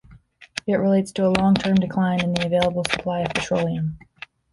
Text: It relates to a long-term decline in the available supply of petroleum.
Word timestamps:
It 0.65 0.77
relates 0.77 1.11
to 1.11 1.27
a 1.27 1.35
long-term 1.39 1.75
decline 1.75 2.23
in 2.23 2.33
the 2.33 2.43
available 2.47 2.83
supply 2.85 3.19
of 3.21 3.35
petroleum. 3.35 3.99